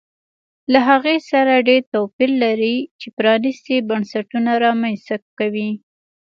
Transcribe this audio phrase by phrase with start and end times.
[0.71, 5.69] له هغې سره ډېر توپیر لري چې پرانیستي بنسټونه رامنځته کوي